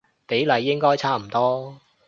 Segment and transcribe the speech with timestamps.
[0.25, 1.79] 比例應該差唔多